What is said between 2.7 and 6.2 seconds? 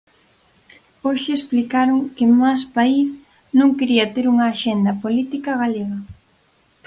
País non quería ter unha axenda política galega.